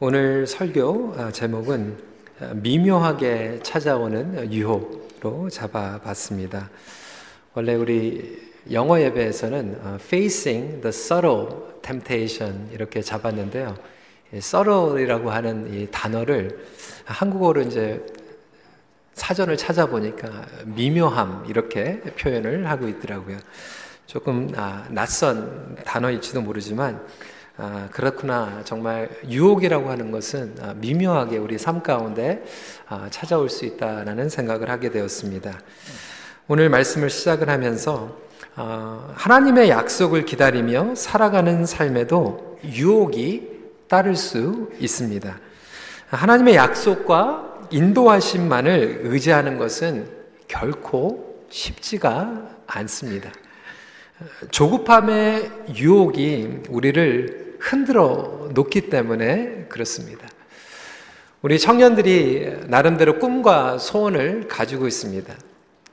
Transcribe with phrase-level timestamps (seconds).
[0.00, 1.96] 오늘 설교 아, 제목은
[2.40, 6.68] 아, 미묘하게 찾아오는 유혹으로 잡아봤습니다.
[7.54, 11.46] 원래 우리 영어 예배에서는 아, facing the subtle
[11.80, 13.76] temptation 이렇게 잡았는데요.
[14.34, 16.66] subtle이라고 하는 이 단어를
[17.04, 18.04] 한국어로 이제
[19.12, 23.38] 사전을 찾아보니까 미묘함 이렇게 표현을 하고 있더라고요.
[24.06, 24.50] 조금
[24.90, 27.00] 낯선 단어일지도 모르지만
[27.56, 28.62] 아, 그렇구나.
[28.64, 32.44] 정말 유혹이라고 하는 것은 아, 미묘하게 우리 삶 가운데
[32.88, 35.60] 아, 찾아올 수 있다라는 생각을 하게 되었습니다.
[36.48, 38.16] 오늘 말씀을 시작을 하면서
[38.56, 43.50] 아, 하나님의 약속을 기다리며 살아가는 삶에도 유혹이
[43.88, 45.38] 따를 수 있습니다.
[46.08, 50.08] 하나님의 약속과 인도하심만을 의지하는 것은
[50.48, 53.30] 결코 쉽지가 않습니다.
[54.50, 60.28] 조급함의 유혹이 우리를 흔들어 놓기 때문에 그렇습니다.
[61.40, 65.34] 우리 청년들이 나름대로 꿈과 소원을 가지고 있습니다.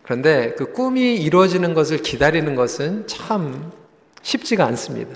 [0.03, 3.71] 그런데 그 꿈이 이루어지는 것을 기다리는 것은 참
[4.21, 5.15] 쉽지가 않습니다.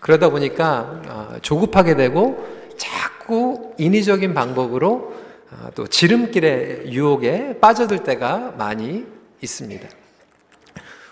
[0.00, 2.46] 그러다 보니까 아, 조급하게 되고
[2.78, 5.14] 자꾸 인위적인 방법으로
[5.50, 9.04] 아, 또 지름길의 유혹에 빠져들 때가 많이
[9.42, 9.86] 있습니다.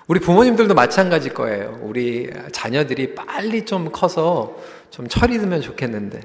[0.09, 1.78] 우리 부모님들도 마찬가지일 거예요.
[1.83, 4.56] 우리 자녀들이 빨리 좀 커서
[4.91, 6.20] 좀 철이 들면 좋겠는데,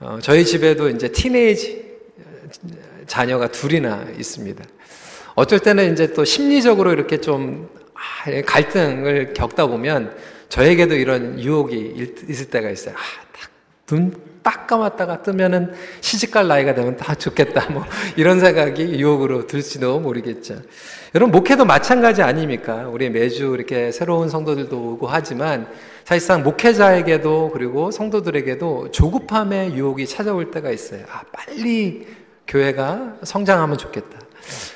[0.00, 1.96] 어, 저희 집에도 이제 티네이지
[3.06, 4.62] 자녀가 둘이나 있습니다.
[5.34, 10.14] 어쩔 때는 이제 또 심리적으로 이렇게 좀 아, 갈등을 겪다 보면
[10.50, 12.94] 저에게도 이런 유혹이 있을 때가 있어요.
[12.94, 13.00] 아,
[13.32, 13.50] 딱,
[13.86, 15.72] 눈, 딱 감았다가 뜨면은
[16.02, 17.70] 시집갈 나이가 되면 다 좋겠다.
[17.72, 17.82] 뭐,
[18.16, 20.60] 이런 생각이 유혹으로 들지도 모르겠죠.
[21.16, 22.90] 여러분, 목회도 마찬가지 아닙니까?
[22.92, 25.66] 우리 매주 이렇게 새로운 성도들도 오고 하지만
[26.04, 31.06] 사실상 목회자에게도 그리고 성도들에게도 조급함의 유혹이 찾아올 때가 있어요.
[31.10, 32.06] 아, 빨리
[32.46, 34.18] 교회가 성장하면 좋겠다.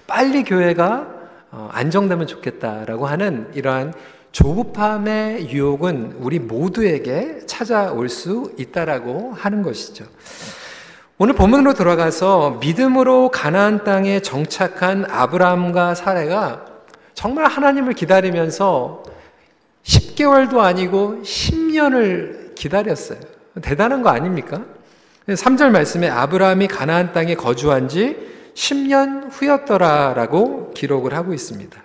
[0.07, 1.09] 빨리 교회가
[1.51, 3.93] 어, 안정되면 좋겠다라고 하는 이러한
[4.33, 10.07] 조급함의 유혹은 우리 모두에게 찾아올 수 있다라고 하는 것이죠.
[11.23, 16.65] 오늘 본문으로 돌아가서 믿음으로 가나안 땅에 정착한 아브라함과 사례가
[17.13, 19.03] 정말 하나님을 기다리면서
[19.85, 23.19] 10개월도 아니고 10년을 기다렸어요.
[23.61, 24.63] 대단한 거 아닙니까?
[25.29, 28.17] 3절 말씀에 아브라함이 가나안 땅에 거주한 지
[28.55, 31.83] 10년 후였더라라고 기록을 하고 있습니다.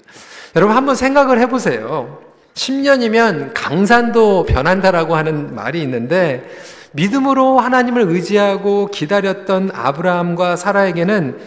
[0.56, 2.22] 여러분 한번 생각을 해 보세요.
[2.54, 6.50] 10년이면 강산도 변한다라고 하는 말이 있는데
[6.96, 11.38] 믿음으로 하나님을 의지하고 기다렸던 아브라함과 사라에게는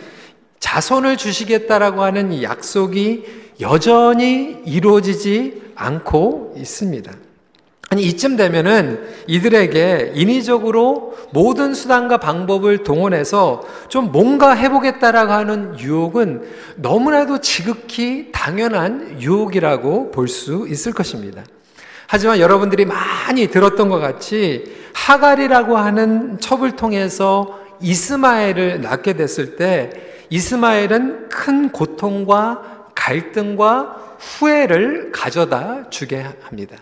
[0.60, 3.24] 자손을 주시겠다라고 하는 약속이
[3.60, 7.12] 여전히 이루어지지 않고 있습니다.
[7.90, 16.42] 아니, 이쯤 되면은 이들에게 인위적으로 모든 수단과 방법을 동원해서 좀 뭔가 해보겠다라고 하는 유혹은
[16.76, 21.42] 너무나도 지극히 당연한 유혹이라고 볼 수 있을 것입니다.
[22.10, 24.64] 하지만 여러분들이 많이 들었던 것 같이
[24.94, 29.90] 하갈이라고 하는 첩을 통해서 이스마엘을 낳게 됐을 때
[30.30, 36.76] 이스마엘은 큰 고통과 갈등과 후회를 가져다 주게 합니다.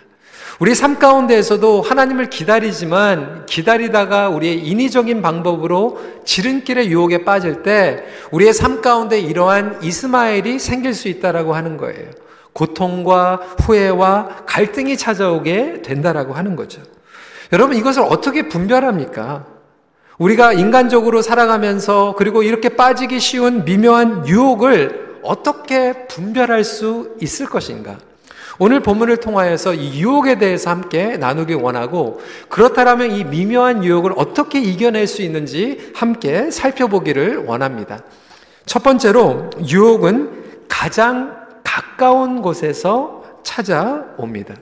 [0.61, 8.81] 우리 삶 가운데에서도 하나님을 기다리지만 기다리다가 우리의 인위적인 방법으로 지름길의 유혹에 빠질 때 우리의 삶
[8.81, 12.11] 가운데 이러한 이스마엘이 생길 수 있다라고 하는 거예요.
[12.57, 16.81] 고통과 후회와 갈등이 찾아오게 된다라고 하는 거죠.
[17.53, 19.45] 여러분 이것을 어떻게 분별합니까?
[20.17, 27.99] 우리가 인간적으로 살아가면서 그리고 이렇게 빠지기 쉬운 미묘한 유혹을 어떻게 분별할 수 있을 것인가?
[28.59, 35.07] 오늘 본문을 통하여서 이 유혹에 대해서 함께 나누기 원하고 그렇다면 이 미묘한 유혹을 어떻게 이겨낼
[35.07, 38.01] 수 있는지 함께 살펴보기를 원합니다.
[38.65, 41.46] 첫 번째로 유혹은 가장
[41.77, 44.55] 가까운 곳에서 찾아옵니다.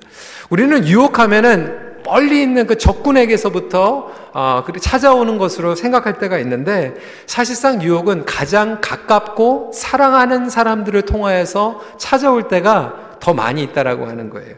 [0.50, 6.94] 우리는 유혹하면은 멀리 있는 그 적군에게서부터 어, 찾아오는 것으로 생각할 때가 있는데
[7.26, 14.56] 사실상 유혹은 가장 가깝고 사랑하는 사람들을 통하여서 찾아올 때가 더 많이 있다라고 하는 거예요.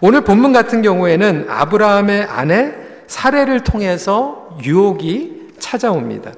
[0.00, 2.72] 오늘 본문 같은 경우에는 아브라함의 아내
[3.08, 6.32] 사례를 통해서 유혹이 찾아옵니다.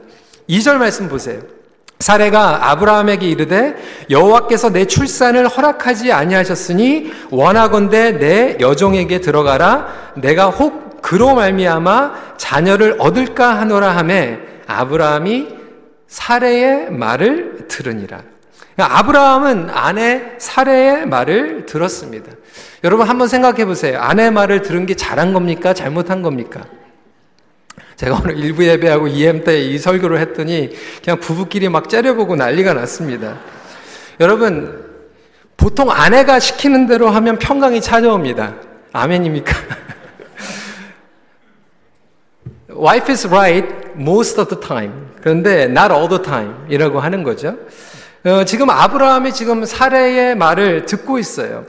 [0.49, 1.58] 2절 말씀 보세요.
[2.01, 3.77] 사례가 아브라함에게 이르되
[4.09, 13.59] 여호와께서 내 출산을 허락하지 아니하셨으니 원하건대 내 여종에게 들어가라 내가 혹 그로 말미암아 자녀를 얻을까
[13.61, 15.49] 하노라 하매 아브라함이
[16.07, 18.23] 사례의 말을 들으니라.
[18.75, 22.33] 그러니까 아브라함은 아내 사례의 말을 들었습니다.
[22.85, 24.01] 여러분 한번 생각해 보세요.
[24.01, 25.75] 아내 말을 들은 게 잘한 겁니까?
[25.75, 26.65] 잘못한 겁니까?
[27.99, 30.71] 제가 오늘 일부 예배하고 EM 때 이 설교를 했더니
[31.03, 33.41] 그냥 부부끼리 막 째려보고 난리가 났습니다.
[34.21, 34.87] 여러분,
[35.57, 38.55] 보통 아내가 시키는 대로 하면 평강이 찾아옵니다.
[38.93, 39.53] 아멘입니까?
[42.71, 44.93] Wife is right most of the time.
[45.21, 47.57] 그런데 not all the time 이라고 하는 거죠.
[48.25, 51.67] 어, 지금 아브라함이 지금 사례의 말을 듣고 있어요.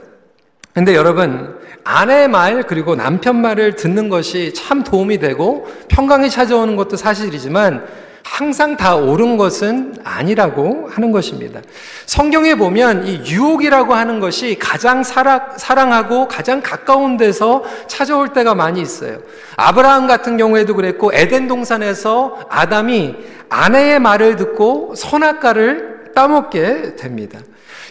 [0.74, 6.96] 근데 여러분, 아내 말 그리고 남편 말을 듣는 것이 참 도움이 되고 평강이 찾아오는 것도
[6.96, 7.84] 사실이지만
[8.22, 11.60] 항상 다 옳은 것은 아니라고 하는 것입니다.
[12.06, 18.80] 성경에 보면 이 유혹이라고 하는 것이 가장 사랑, 사랑하고 가장 가까운 데서 찾아올 때가 많이
[18.80, 19.18] 있어요.
[19.56, 23.16] 아브라함 같은 경우에도 그랬고 에덴 동산에서 아담이
[23.48, 27.40] 아내의 말을 듣고 선악과를 따먹게 됩니다.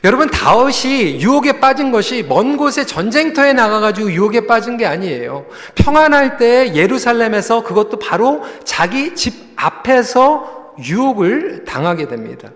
[0.04, 5.46] 여러분 다윗이 유혹에 빠진 것이 먼 곳에 전쟁터에 나가가지고 유혹에 빠진 게 아니에요.
[5.75, 12.50] 평안할 때 예루살렘에서 그것도 바로 자기 집 앞에서 유혹을 당하게 됩니다.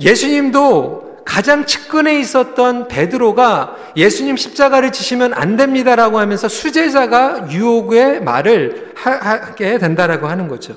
[0.00, 9.78] 예수님도 가장 측근에 있었던 베드로가 예수님 십자가를 지시면 안 됩니다라고 하면서 수제자가 유혹의 말을 하게
[9.78, 10.74] 된다라고 하는 거죠.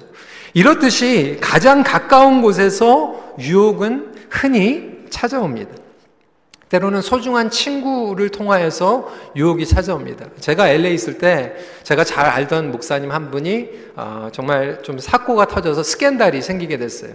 [0.54, 5.81] 이렇듯이 가장 가까운 곳에서 유혹은 흔히 찾아옵니다.
[6.72, 10.28] 때로는 소중한 친구를 통하여서 유혹이 찾아옵니다.
[10.40, 11.54] 제가 LA 있을 때
[11.84, 17.12] 제가 잘 알던 목사님 한 분이 어, 정말 좀 사고가 터져서 스캔달이 생기게 됐어요.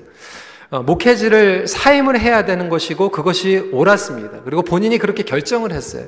[0.69, 4.43] 어, 목회지를 사임을 해야 되는 것이고 그것이 옳았습니다.
[4.45, 6.05] 그리고 본인이 그렇게 결정을 했어요.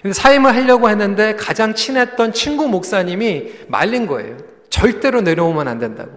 [0.00, 4.36] 근데 사임을 하려고 했는데 가장 친했던 친구 목사님이 말린 거예요.
[4.70, 6.12] 절대로 내려오면 안 된다고.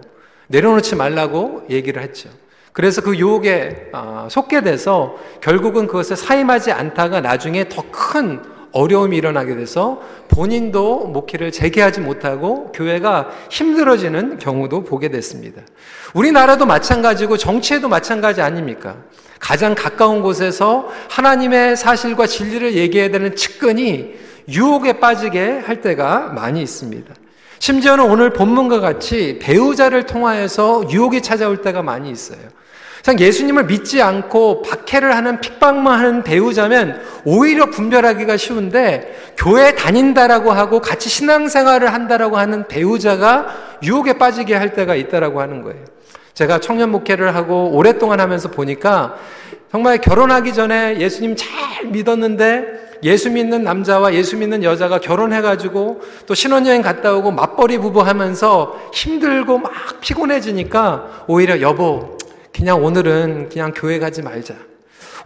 [0.46, 2.28] 내려놓지 말라고 얘기를 했죠.
[2.76, 8.42] 그래서 그 유혹에 아, 속게 돼서 결국은 그것을 사임하지 않다가 나중에 더 큰
[8.72, 15.62] 어려움이 일어나게 돼서 본인도 목회를 재개하지 못하고 교회가 힘들어지는 경우도 보게 됐습니다.
[16.12, 18.96] 우리나라도 마찬가지고 정치에도 마찬가지 아닙니까?
[19.40, 24.14] 가장 가까운 곳에서 하나님의 사실과 진리를 얘기해야 되는 측근이
[24.50, 27.14] 유혹에 빠지게 할 때가 많이 있습니다.
[27.58, 32.55] 심지어는 오늘 본문과 같이 배우자를 통하여서 유혹이 찾아올 때가 많이 있어요.
[33.06, 40.80] 참 예수님을 믿지 않고 박해를 하는 핍박만 하는 배우자면 오히려 분별하기가 쉬운데 교회 다닌다라고 하고
[40.80, 43.46] 같이 신앙생활을 한다라고 하는 배우자가
[43.84, 45.84] 유혹에 빠지게 할 때가 있다라고 하는 거예요.
[46.34, 49.14] 제가 청년 목회를 하고 오랫동안 하면서 보니까
[49.70, 56.82] 정말 결혼하기 전에 예수님 잘 믿었는데 예수 믿는 남자와 예수 믿는 여자가 결혼해가지고 또 신혼여행
[56.82, 62.15] 갔다 오고 맞벌이 부부 하면서 힘들고 막 피곤해지니까 오히려 여보,
[62.56, 64.54] 그냥 오늘은 그냥 교회 가지 말자.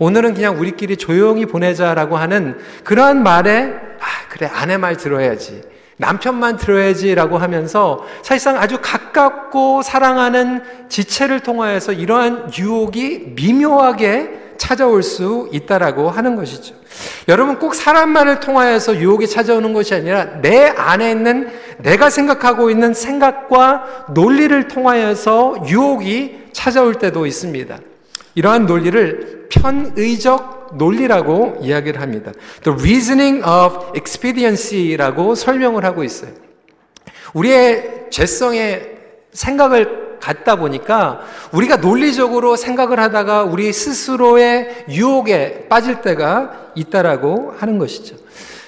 [0.01, 5.63] 오늘은 그냥 우리끼리 조용히 보내자라고 하는 그러한 말에, 아, 그래, 아내 말 들어야지.
[5.99, 16.11] 남편만 들어야지라고 하면서 사실상 아주 가깝고 사랑하는 지체를 통하여서 이러한 유혹이 미묘하게 찾아올 수 있다라고
[16.11, 16.75] 하는 것이죠.
[17.29, 22.93] 여러분 꼭 사람 말을 통하여서 유혹이 찾아오는 것이 아니라 내 안에 있는 내가 생각하고 있는
[22.93, 27.79] 생각과 논리를 통하여서 유혹이 찾아올 때도 있습니다.
[28.35, 32.31] 이러한 논리를 편의적 논리라고 이야기를 합니다.
[32.63, 36.33] The reasoning of expediency라고 설명을 하고 있어요.
[37.33, 38.99] 우리의 죄성의
[39.33, 41.21] 생각을 갖다 보니까
[41.53, 48.20] 우리가 논리적으로 생각을 하다가 우리 스스로의 유혹에 빠질 때가 있다라고 하는 것이죠.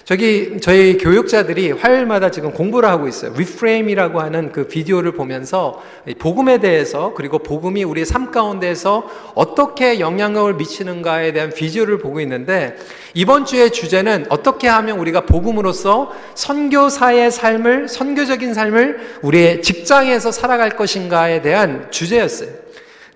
[0.05, 3.33] 저기 저희 교육자들이 화요일마다 지금 공부를 하고 있어요.
[3.37, 5.81] ReFrame이라고 하는 그 비디오를 보면서
[6.19, 12.77] 복음에 대해서 그리고 복음이 우리 삶 가운데서 어떻게 영향력을 미치는가에 대한 비디오를 보고 있는데
[13.15, 21.43] 이번 주의 주제는 어떻게 하면 우리가 복음으로서 선교사의 삶을 선교적인 삶을 우리의 직장에서 살아갈 것인가에
[21.43, 22.62] 대한 주제였어요.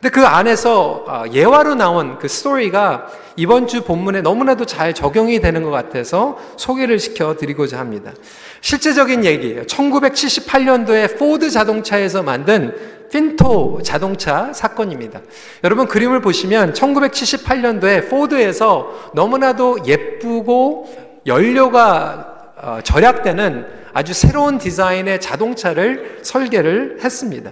[0.01, 5.63] 근데 그 안에서 아, 예화로 나온 그 스토리가 이번 주 본문에 너무나도 잘 적용이 되는
[5.63, 8.13] 것 같아서 소개를 시켜 드리고자 합니다.
[8.61, 9.63] 실제적인 얘기예요.
[9.63, 12.75] 1978년도에 포드 자동차에서 만든
[13.11, 15.21] 핀토 자동차 사건입니다.
[15.65, 26.99] 여러분 그림을 보시면 1978년도에 포드에서 너무나도 예쁘고 연료가 어, 절약되는 아주 새로운 디자인의 자동차를 설계를
[27.03, 27.51] 했습니다.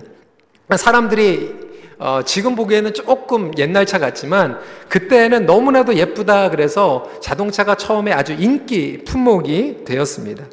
[0.76, 1.63] 사람들이
[1.98, 4.58] 어, 지금 보기에는 조금 옛날 차 같지만
[4.88, 10.44] 그때는 너무나도 예쁘다 그래서 자동차가 처음에 아주 인기 품목이 되었습니다.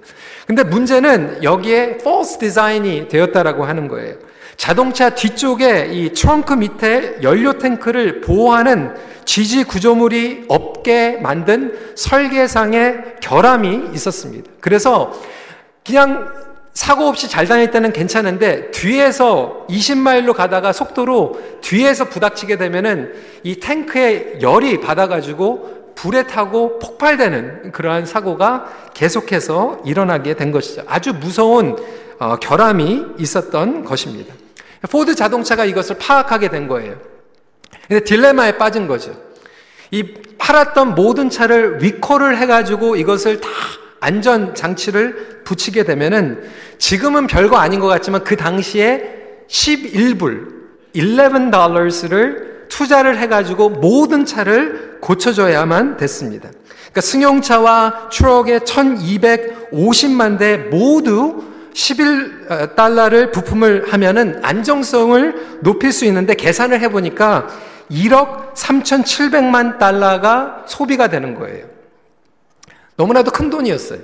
[0.45, 4.15] 근데 문제는 여기에 false 디자인이 되었다라고 하는 거예요.
[4.57, 8.93] 자동차 뒤쪽에 이 트렁크 밑에 연료 탱크를 보호하는
[9.25, 14.51] 지지 구조물이 없게 만든 설계상의 결함이 있었습니다.
[14.59, 15.13] 그래서
[15.85, 23.13] 그냥 사고 없이 잘 다닐 때는 괜찮은데 뒤에서 20마일로 가다가 속도로 뒤에서 부닥치게 되면은
[23.43, 30.83] 이 탱크에 열이 받아가지고 불에 타고 폭발되는 그러한 사고가 계속해서 일어나게 된 것이죠.
[30.87, 31.75] 아주 무서운
[32.19, 34.33] 어, 결함이 있었던 것입니다.
[34.89, 36.95] 포드 자동차가 이것을 파악하게 된 거예요.
[37.87, 39.13] 근데 딜레마에 빠진 거죠.
[39.91, 43.49] 이 팔았던 모든 차를 리콜을 해가지고 이것을 다
[44.01, 46.43] 안전 장치를 붙이게 되면은
[46.79, 50.47] 지금은 별거 아닌 것 같지만 그 당시에 11불,
[50.95, 56.49] 11달러를 투자를 해가지고 모든 차를 고쳐줘야만 됐습니다.
[56.91, 61.43] 그러니까 승용차와 트럭의 1250만 대 모두
[61.73, 67.47] 11달러를 부품을 하면은 안정성을 높일 수 있는데 계산을 해보니까
[67.91, 71.65] 1억 3,700만 달러가 소비가 되는 거예요.
[72.95, 73.99] 너무나도 큰 돈이었어요.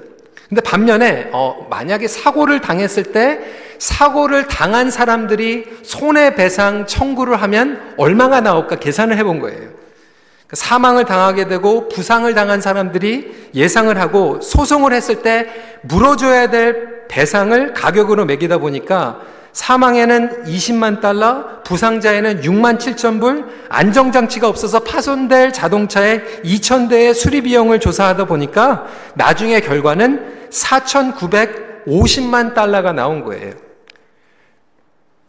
[0.49, 3.39] 근데 반면에 어, 만약에 사고를 당했을 때
[3.79, 9.57] 사고를 당한 사람들이 손해배상 청구를 하면 얼마가 나올까 계산을 해본 거예요.
[9.57, 15.47] 그러니까 사망을 당하게 되고 부상을 당한 사람들이 예상을 하고 소송을 했을 때
[15.81, 19.21] 물어줘야 될 배상을 가격으로 매기다 보니까
[19.53, 27.79] 사망에는 20만 달러, 부상자에는 6만 7천 불, 안정장치가 없어서 파손될 자동차에 2천 대의 수리 비용을
[27.79, 28.85] 조사하다 보니까
[29.15, 33.53] 나중에 결과는 4,950만 달러가 나온 거예요.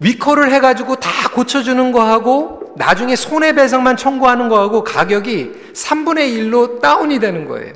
[0.01, 7.73] 리콜을 해가지고 다 고쳐주는 거하고 나중에 손해배상만 청구하는 거하고 가격이 3분의 1로 다운이 되는 거예요.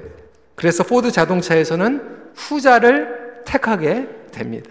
[0.55, 2.01] 그래서 포드 자동차에서는
[2.37, 4.71] 후자를 택하게 됩니다.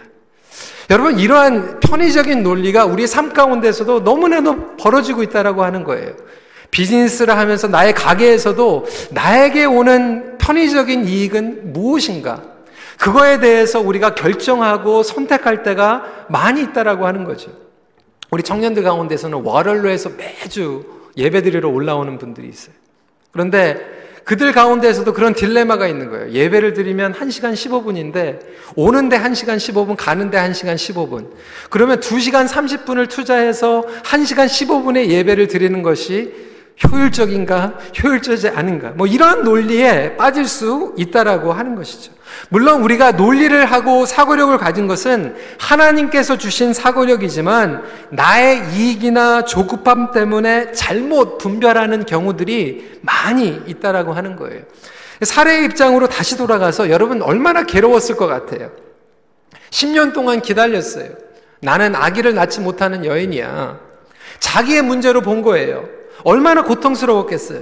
[0.91, 6.11] 여러분 이러한 편의적인 논리가 우리 삶 가운데서도 너무나도 벌어지고 있다라고 하는 거예요.
[6.69, 12.43] 비즈니스를 하면서 나의 가게에서도 나에게 오는 편의적인 이익은 무엇인가?
[12.97, 17.51] 그거에 대해서 우리가 결정하고 선택할 때가 많이 있다라고 하는 거죠.
[18.29, 20.83] 우리 청년들 가운데서는 와럴로에서 매주
[21.15, 22.75] 예배드리러 올라오는 분들이 있어요.
[23.31, 23.79] 그런데
[24.23, 26.31] 그들 가운데에서도 그런 딜레마가 있는 거예요.
[26.31, 28.39] 예배를 드리면 1시간 15분인데
[28.75, 31.27] 오는데 1시간 15분, 가는데 1시간 15분.
[31.69, 36.50] 그러면 2시간 30분을 투자해서 1시간 15분의 예배를 드리는 것이
[36.83, 38.91] 효율적인가, 효율적이지 않은가.
[38.91, 42.11] 뭐 이런 논리에 빠질 수 있다라고 하는 것이죠.
[42.49, 51.37] 물론 우리가 논리를 하고 사고력을 가진 것은 하나님께서 주신 사고력이지만 나의 이익이나 조급함 때문에 잘못
[51.37, 54.63] 분별하는 경우들이 많이 있다라고 하는 거예요.
[55.21, 58.71] 사례의 입장으로 다시 돌아가서 여러분 얼마나 괴로웠을 것 같아요.
[59.69, 61.09] 10년 동안 기다렸어요.
[61.61, 63.79] 나는 아기를 낳지 못하는 여인이야.
[64.39, 66.00] 자기의 문제로 본 거예요.
[66.23, 67.61] 얼마나 고통스러웠겠어요.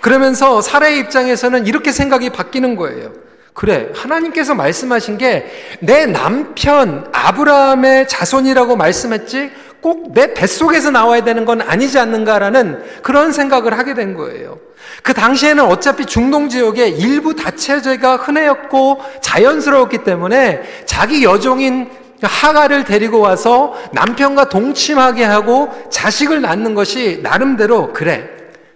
[0.00, 3.12] 그러면서 사례의 입장에서는 이렇게 생각이 바뀌는 거예요.
[3.54, 5.46] 그래, 하나님께서 말씀하신 게
[5.80, 13.78] 내 남편 아브라함의 자손이라고 말씀했지 꼭 내 뱃속에서 나와야 되는 건 아니지 않는가라는 그런 생각을
[13.78, 14.58] 하게 된 거예요.
[15.02, 21.88] 그 당시에는 어차피 중동 지역에 일부 다체제가 흔해였고 자연스러웠기 때문에 자기 여종인
[22.22, 28.28] 하가를 데리고 와서 남편과 동침하게 하고 자식을 낳는 것이 나름대로 그래.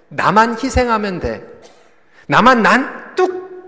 [0.08, 1.44] 나만 희생하면 돼.
[2.26, 3.02] 나만 난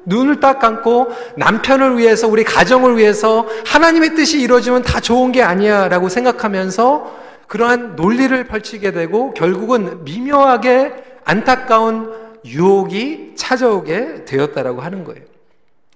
[0.07, 5.89] 눈을 딱 감고 남편을 위해서 우리 가정을 위해서 하나님의 뜻이 이루어지면 다 좋은 게 아니야
[5.89, 10.93] 라고 생각하면서 그러한 논리를 펼치게 되고 결국은 미묘하게
[11.25, 12.13] 안타까운
[12.45, 15.23] 유혹이 찾아오게 되었다라고 하는 거예요.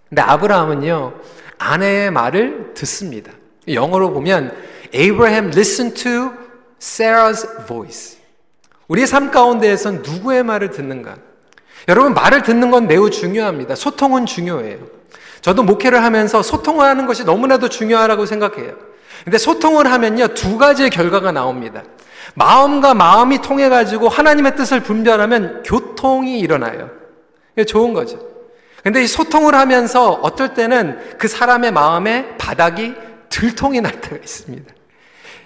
[0.09, 1.13] 근데 아브라함은요,
[1.59, 3.33] 아내의 말을 듣습니다.
[3.75, 4.55] 영어로 보면
[4.95, 6.33] Abraham listened to
[6.81, 8.19] Sarah's voice.
[8.89, 11.17] 우리의 삶 가운데에선 누구의 말을 듣는가?
[11.89, 13.75] 여러분, 말을 듣는 건 매우 중요합니다.
[13.75, 14.79] 소통은 중요해요.
[15.41, 18.75] 저도 목회를 하면서 소통을 하는 것이 너무나도 중요하다고 생각해요.
[19.25, 21.83] 근데 소통을 하면요, 두 가지의 결과가 나옵니다.
[22.35, 26.91] 마음과 마음이 통해 가지고 하나님의 뜻을 분별하면 교통이 일어나요.
[27.67, 28.19] 좋은 거죠.
[28.83, 32.95] 근데 이 소통을 하면서 어떨 때는 그 사람의 마음에 바닥이
[33.29, 34.75] 들통이 날 때가 있습니다.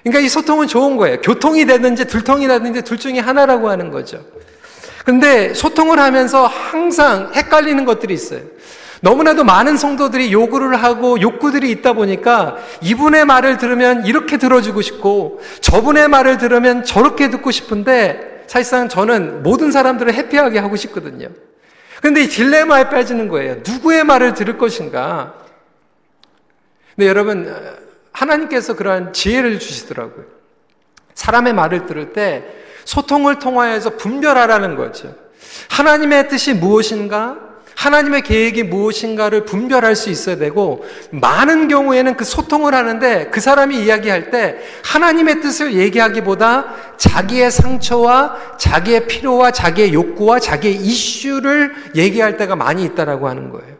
[0.02, 1.20] 그러니까 이 소통은 좋은 거예요.
[1.20, 4.24] 교통이 되든지 들통이 나든지 둘 중에 하나라고 하는 거죠.
[5.04, 8.40] 근데 소통을 하면서 항상 헷갈리는 것들이 있어요.
[9.00, 16.06] 너무나도 많은 성도들이 요구를 하고 욕구들이 있다 보니까 이분의 말을 들으면 이렇게 들어주고 싶고 저분의
[16.06, 21.28] 말을 들으면 저렇게 듣고 싶은데 사실상 저는 모든 사람들을 해피하게 하고 싶거든요.
[22.00, 23.56] 근데 이 딜레마에 빠지는 거예요.
[23.66, 25.34] 누구의 말을 들을 것인가?
[26.96, 27.54] 근데 여러분,
[28.12, 30.24] 하나님께서 그러한 지혜를 주시더라고요.
[31.14, 32.44] 사람의 말을 들을 때
[32.84, 35.14] 소통을 통하여서 분별하라는 거죠.
[35.70, 37.52] 하나님의 뜻이 무엇인가?
[37.74, 44.30] 하나님의 계획이 무엇인가를 분별할 수 있어야 되고 많은 경우에는 그 소통을 하는데 그 사람이 이야기할
[44.30, 52.84] 때 하나님의 뜻을 얘기하기보다 자기의 상처와 자기의 필요와 자기의 욕구와 자기의 이슈를 얘기할 때가 많이
[52.84, 53.71] 있다라고 하는 거예요.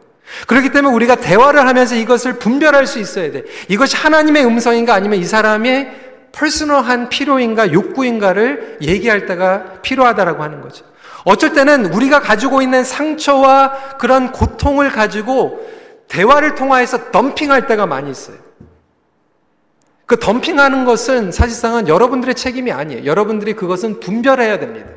[0.47, 3.45] 그렇기 때문에 우리가 대화를 하면서 이것을 분별할 수 있어야 돼.
[3.69, 10.85] 이것이 하나님의 음성인가 아니면 이 사람의 퍼스널한 필요인가 욕구인가를 얘기할 때가 필요하다라고 하는 거죠.
[11.25, 15.61] 어쩔 때는 우리가 가지고 있는 상처와 그런 고통을 가지고
[16.09, 18.37] 대화를 통하여서 덤핑할 때가 많이 있어요.
[20.07, 23.05] 그 덤핑하는 것은 사실상은 여러분들의 책임이 아니에요.
[23.05, 24.89] 여러분들이 그것은 분별해야 됩니다.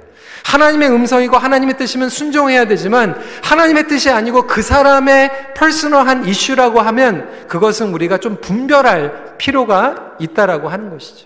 [0.46, 7.92] 하나님의 음성이고 하나님의 뜻이면 순종해야 되지만 하나님의 뜻이 아니고 그 사람의 퍼스널한 이슈라고 하면 그것은
[7.92, 11.25] 우리가 좀 분별할 필요가 있다라고 하는 것이죠.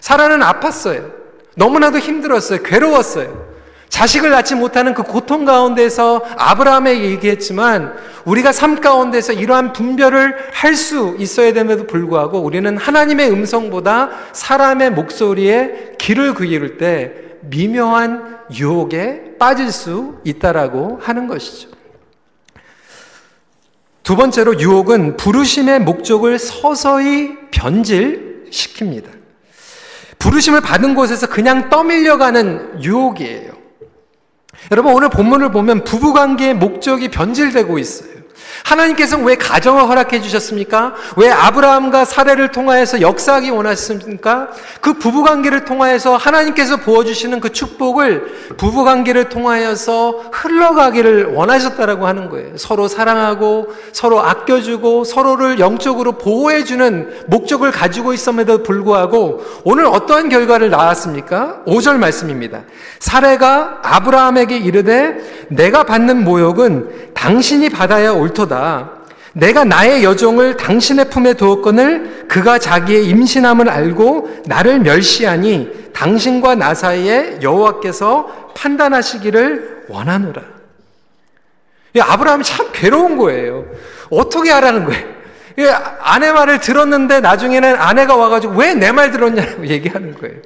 [0.00, 1.12] 사라는 아팠어요.
[1.56, 2.62] 너무나도 힘들었어요.
[2.62, 3.54] 괴로웠어요.
[3.88, 7.94] 자식을 낳지 못하는 그 고통 가운데서 아브라함에게 얘기했지만
[8.24, 15.94] 우리가 삶 가운데서 이러한 분별을 할 수 있어야 됨에도 불구하고 우리는 하나님의 음성보다 사람의 목소리에
[15.98, 21.68] 귀를 기울일 때 미묘한 유혹에 빠질 수 있다라고 하는 것이죠.
[24.02, 29.08] 두 번째로 유혹은 부르심의 목적을 서서히 변질시킵니다.
[30.18, 33.52] 부르심을 받은 곳에서 그냥 떠밀려가는 유혹이에요.
[34.70, 38.13] 여러분 오늘 본문을 보면 부부관계의 목적이 변질되고 있어요.
[38.62, 40.94] 하나님께서 왜 가정을 허락해 주셨습니까?
[41.16, 44.48] 왜 아브라함과 사례를 통하여서 역사하기 원하셨습니까?
[44.80, 52.56] 그 부부관계를 통하여서 하나님께서 부어주시는 그 축복을 부부관계를 통하여서 흘러가기를 원하셨다라고 하는 거예요.
[52.56, 61.62] 서로 사랑하고 서로 아껴주고 서로를 영적으로 보호해주는 목적을 가지고 있음에도 불구하고 오늘 어떠한 결과를 낳았습니까?
[61.66, 62.62] 5절 말씀입니다.
[62.98, 68.90] 사례가 아브라함에게 이르되 내가 받는 모욕은 당신이 받아야 옳 도다.
[69.32, 77.38] 내가 나의 여종을 당신의 품에 두었거늘 그가 자기의 임신함을 알고 나를 멸시하니 당신과 나 사이에
[77.42, 80.42] 여호와께서 판단하시기를 원하노라.
[81.98, 83.66] 아브라함이 참 괴로운 거예요.
[84.10, 85.14] 어떻게 하라는 거예요?
[86.00, 90.36] 아내 말을 들었는데 나중에는 아내가 와가지고 왜 내 말 들었냐고 얘기하는 거예요.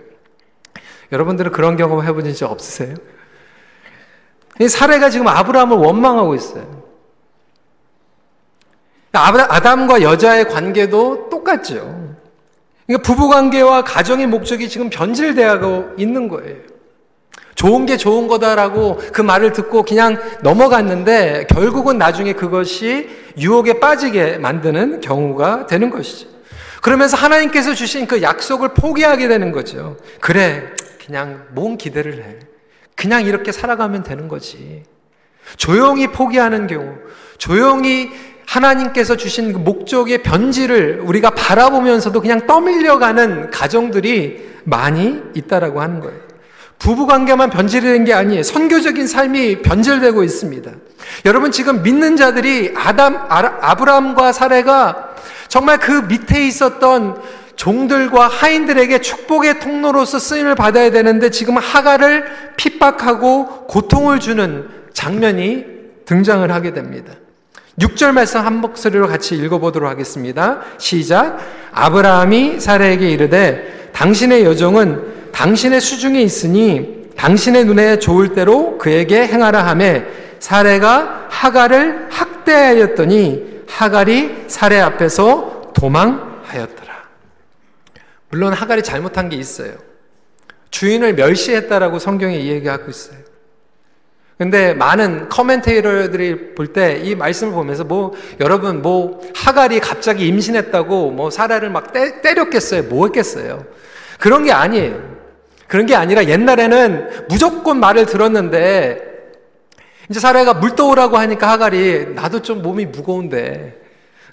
[1.13, 2.95] 여러분들은 그런 경험 해보신 적 없으세요?
[4.61, 6.78] 이 사례가 지금 아브라함을 원망하고 있어요.
[9.13, 12.17] 아담과 여자의 관계도 똑같죠.
[12.87, 16.57] 그러니까 부부 관계와 가정의 목적이 지금 변질되고 있는 거예요.
[17.55, 25.01] 좋은 게 좋은 거다라고 그 말을 듣고 그냥 넘어갔는데 결국은 나중에 그것이 유혹에 빠지게 만드는
[25.01, 26.29] 경우가 되는 것이죠.
[26.81, 29.97] 그러면서 하나님께서 주신 그 약속을 포기하게 되는 거죠.
[30.21, 30.63] 그래,
[31.05, 32.37] 그냥 뭔 기대를 해.
[32.95, 34.85] 그냥 이렇게 살아가면 되는 거지.
[35.57, 36.95] 조용히 포기하는 경우,
[37.39, 38.11] 조용히
[38.49, 46.19] 하나님께서 주신 그 목적의 변질을 우리가 바라보면서도 그냥 떠밀려가는 가정들이 많이 있다라고 하는 거예요.
[46.79, 48.43] 부부 관계만 변질이 된게 아니에요.
[48.43, 50.71] 선교적인 삶이 변질되고 있습니다.
[51.27, 55.15] 여러분 지금 믿는 자들이 아담 아브라함과 사례가
[55.49, 57.21] 정말 그 밑에 있었던
[57.57, 62.25] 종들과 하인들에게 축복의 통로로서 쓰임을 받아야 되는데 지금 하가를
[62.57, 65.65] 핍박하고 고통을 주는 장면이
[66.07, 67.13] 등장을 하게 됩니다.
[67.79, 70.61] 6절 말씀 한 목소리로 같이 읽어보도록 하겠습니다.
[70.79, 71.39] 시작.
[71.73, 80.05] 아브라함이 사라에게 이르되 당신의 여종은 당신의 수중에 있으니 당신의 눈에 좋을 대로 그에게 행하라 하매
[80.41, 86.99] 사례가 하갈을 학대하였더니 하갈이 사례 앞에서 도망하였더라.
[88.31, 89.73] 물론 하갈이 잘못한 게 있어요.
[90.71, 93.28] 주인을 멸시했다라고 성경에 이야기하고 있어요.
[94.39, 101.31] 근데 많은 커멘테이터들이 볼 때 이 말씀을 보면서 뭐 여러분 뭐 하갈이 갑자기 임신했다고 뭐
[101.31, 102.85] 사라를 막 때, 때렸겠어요?
[102.85, 103.65] 뭐 했겠어요?
[104.19, 105.19] 그런 게 아니에요.
[105.67, 109.03] 그런 게 아니라 옛날에는 무조건 말을 들었는데
[110.09, 113.77] 이제 사라가 물 떠오라고 하니까 하갈이 나도 좀 몸이 무거운데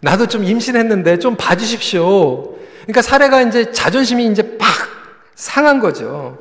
[0.02, 2.54] 나도 좀 임신했는데 좀 봐주십시오.
[2.84, 4.68] 그러니까 사례가 이제 자존심이 이제 팍
[5.36, 6.38] 상한 거죠.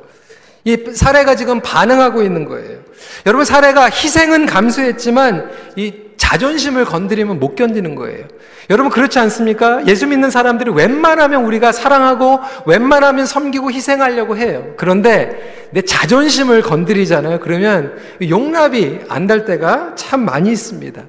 [0.65, 2.79] 이 사례가 지금 반응하고 있는 거예요.
[3.25, 8.25] 여러분 사례가 희생은 감수했지만 이 자존심을 건드리면 못 견디는 거예요.
[8.71, 9.85] 여러분 그렇지 않습니까?
[9.85, 14.73] 예수 믿는 사람들이 웬만하면 우리가 사랑하고 웬만하면 섬기고 희생하려고 해요.
[14.75, 17.39] 그런데 내 자존심을 건드리잖아요.
[17.41, 17.95] 그러면
[18.27, 21.01] 용납이 안 될 때가 참 많이 있습니다.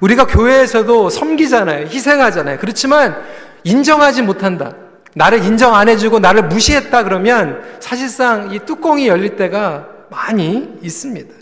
[0.00, 1.86] 우리가 교회에서도 섬기잖아요.
[1.86, 2.58] 희생하잖아요.
[2.58, 3.16] 그렇지만
[3.64, 4.74] 인정하지 못한다.
[5.14, 11.34] 나를 인정 안 해주고 나를 무시했다 그러면 사실상 이 뚜껑이 열릴 때가 많이 있습니다.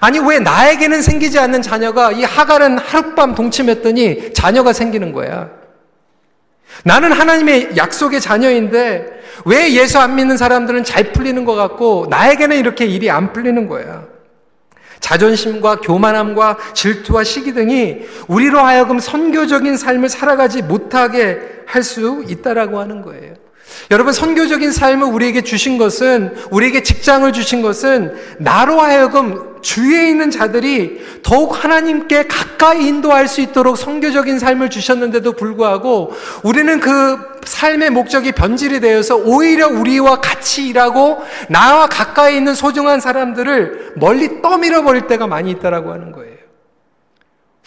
[0.00, 5.50] 아니 왜 나에게는 생기지 않는 자녀가 이 하갈은 하룻밤 동침했더니 자녀가 생기는 거야.
[6.84, 9.06] 나는 하나님의 약속의 자녀인데
[9.44, 14.11] 왜 예수 안 믿는 사람들은 잘 풀리는 것 같고 나에게는 이렇게 일이 안 풀리는 거야.
[15.02, 23.02] 자존심과 교만함과 질투와 시기 등이 우리로 하여금 선교적인 삶을 살아가지 못하게 할 수 있다라고 하는
[23.02, 23.34] 거예요.
[23.90, 31.00] 여러분 선교적인 삶을 우리에게 주신 것은 우리에게 직장을 주신 것은 나로 하여금 주위에 있는 자들이
[31.22, 38.80] 더욱 하나님께 가까이 인도할 수 있도록 선교적인 삶을 주셨는데도 불구하고 우리는 그 삶의 목적이 변질이
[38.80, 45.50] 되어서 오히려 우리와 같이 일하고 나와 가까이 있는 소중한 사람들을 멀리 떠밀어 버릴 때가 많이
[45.52, 46.41] 있다라고 하는 거예요.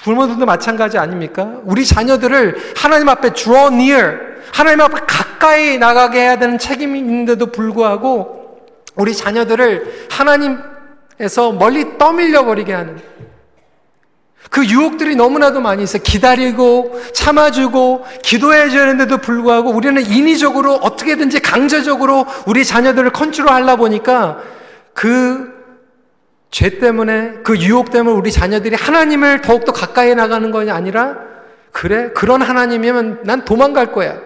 [0.01, 1.60] 부모들도 마찬가지 아닙니까?
[1.63, 8.60] 우리 자녀들을 하나님 앞에 draw near 하나님 앞에 가까이 나가게 해야 되는 책임이 있는데도 불구하고
[8.95, 13.01] 우리 자녀들을 하나님에서 멀리 떠밀려 버리게 하는
[14.49, 16.01] 그 유혹들이 너무나도 많이 있어요.
[16.03, 24.38] 기다리고 참아주고 기도해 줘야 되는데도 불구하고 우리는 인위적으로 어떻게든지 강제적으로 우리 자녀들을 컨트롤하려 보니까
[24.93, 25.54] 그
[26.55, 31.17] 죄 때문에 그 유혹 때문에 우리 자녀들이 하나님을 더욱더 가까이 나가는 것이 아니라
[31.73, 34.21] 그래 그런 하나님이면 난 도망갈 거야.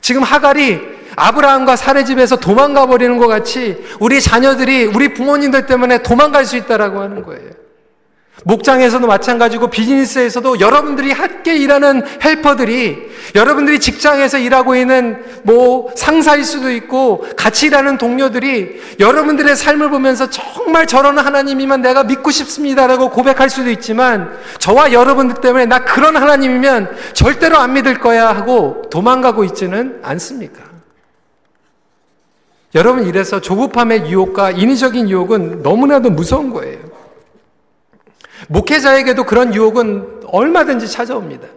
[0.00, 0.80] 지금 하갈이
[1.14, 7.02] 아브라함과 사례 집에서 도망가 버리는 것 같이 우리 자녀들이 우리 부모님들 때문에 도망갈 수 있다라고
[7.02, 7.50] 하는 거예요.
[8.42, 12.98] 목장에서도 마찬가지고 비즈니스에서도 여러분들이 함께 일하는 헬퍼들이
[13.34, 20.86] 여러분들이 직장에서 일하고 있는 뭐 상사일 수도 있고 같이 일하는 동료들이 여러분들의 삶을 보면서 정말
[20.86, 27.56] 저런 하나님이면 내가 믿고 싶습니다라고 고백할 수도 있지만 저와 여러분들 때문에 나 그런 하나님이면 절대로
[27.56, 30.62] 안 믿을 거야 하고 도망가고 있지는 않습니까?
[32.74, 36.93] 여러분 이래서 조급함의 유혹과 인위적인 유혹은 너무나도 무서운 거예요.
[38.48, 41.48] 목회자에게도 그런 유혹은 얼마든지 찾아옵니다.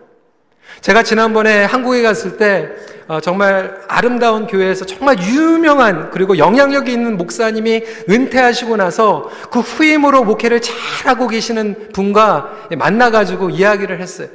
[0.82, 2.70] 제가 지난번에 한국에 갔을 때
[3.08, 10.62] 어, 정말 아름다운 교회에서 정말 유명한 그리고 영향력이 있는 목사님이 은퇴하시고 나서 그 후임으로 목회를
[10.62, 14.28] 잘하고 계시는 분과 만나가지고 이야기를 했어요.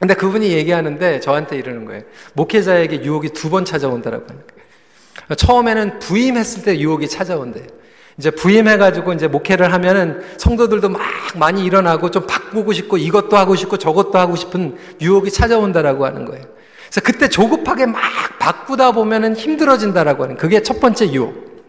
[0.00, 2.02] 근데 그분이 얘기하는데 저한테 이러는 거예요.
[2.32, 5.36] 목회자에게 유혹이 두 번 찾아온다라고 하는 거예요.
[5.36, 7.66] 처음에는 부임했을 때 유혹이 찾아온대요.
[8.22, 11.02] 이제 부임해가지고 이제 목회를 하면은 성도들도 막
[11.34, 16.44] 많이 일어나고 좀 바꾸고 싶고 이것도 하고 싶고 저것도 하고 싶은 유혹이 찾아온다라고 하는 거예요.
[16.84, 18.00] 그래서 그때 조급하게 막
[18.38, 21.64] 바꾸다 보면은 힘들어진다라고 하는 그게 첫 번째 유혹.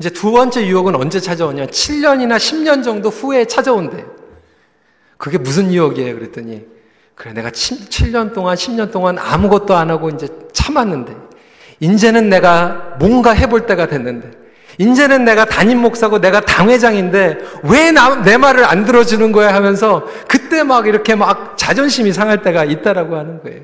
[0.00, 1.66] 이제 두 번째 유혹은 언제 찾아오냐?
[1.66, 4.04] 7년이나 10년 정도 후에 찾아온대.
[5.16, 6.12] 그게 무슨 유혹이에요?
[6.12, 6.66] 그랬더니
[7.14, 11.14] 그래 내가 7, 년 동안 10년 동안 아무것도 안 하고 이제 참았는데
[11.78, 14.42] 이제는 내가 뭔가 해볼 때가 됐는데
[14.78, 17.92] 이제는 내가 담임 목사고 내가 당회장인데 왜
[18.24, 23.40] 내 말을 안 들어주는 거야 하면서 그때 막 이렇게 막 자존심이 상할 때가 있다라고 하는
[23.42, 23.60] 거예요.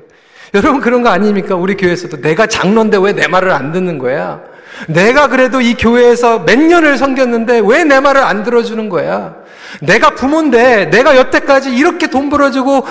[0.53, 1.55] 여러분 그런 거 아닙니까?
[1.55, 4.41] 우리 교회에서도 내가 장로인데 왜 내 말을 안 듣는 거야?
[4.87, 9.35] 내가 그래도 이 교회에서 몇 년을 섬겼는데 왜 내 말을 안 들어주는 거야?
[9.81, 12.85] 내가 부모인데 내가 여태까지 이렇게 돈 벌어주고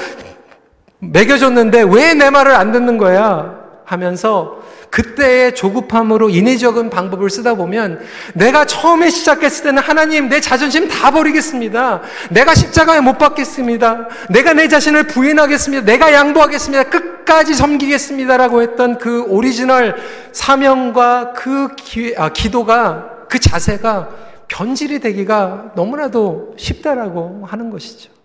[1.00, 3.58] 먹여줬는데 왜 내 말을 안 듣는 거야?
[3.84, 4.59] 하면서
[4.90, 8.00] 그때의 조급함으로 인위적인 방법을 쓰다 보면
[8.34, 12.02] 내가 처음에 시작했을 때는 하나님 내 자존심 다 버리겠습니다.
[12.30, 14.08] 내가 십자가에 못 박겠습니다.
[14.30, 15.84] 내가 내 자신을 부인하겠습니다.
[15.84, 16.84] 내가 양보하겠습니다.
[16.90, 19.96] 끝까지 섬기겠습니다라고 했던 그 오리지널
[20.32, 24.08] 사명과 그 기, 아, 기도가 그 자세가
[24.48, 28.19] 변질이 되기가 너무나도 쉽다라고 하는 것이죠.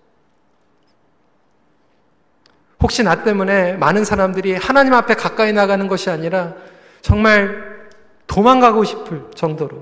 [2.85, 6.53] 혹시 나 때문에 많은 사람들이 하나님 앞에 가까이 나가는 것이 아니라
[7.01, 7.79] 정말
[8.27, 9.79] 도망가고 싶을 정도로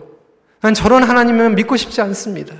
[0.61, 2.55] 난 저런 하나님은 믿고 싶지 않습니다.